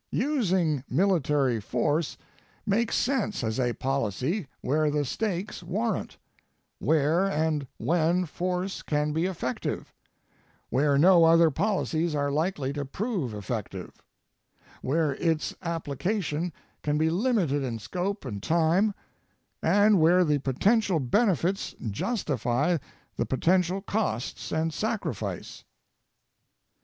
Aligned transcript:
Using 0.09 0.83
military 0.89 1.59
force 1.61 2.17
makes 2.65 2.95
sense 2.95 3.43
as 3.43 3.59
a 3.59 3.73
policy 3.73 4.47
where 4.61 4.89
the 4.89 5.05
stakes 5.05 5.61
warrant, 5.61 6.17
where 6.79 7.27
and 7.29 7.67
when 7.77 8.25
force 8.25 8.81
can 8.81 9.13
be 9.13 9.27
effective, 9.27 9.93
where 10.71 10.97
no 10.97 11.25
other 11.25 11.51
policies 11.51 12.15
are 12.15 12.31
likely 12.31 12.73
to 12.73 12.83
prove 12.83 13.35
effective, 13.35 14.01
where 14.81 15.13
its 15.17 15.53
application 15.61 16.51
can 16.81 16.97
be 16.97 17.11
limited 17.11 17.61
in 17.61 17.77
scope 17.77 18.25
and 18.25 18.41
time, 18.41 18.95
and 19.61 19.99
where 19.99 20.25
the 20.25 20.39
potential 20.39 20.99
benefits 20.99 21.75
justify 21.91 22.77
the 23.17 23.25
potential 23.27 23.81
costs 23.81 24.51
and 24.51 24.73
sacrifice. 24.73 25.63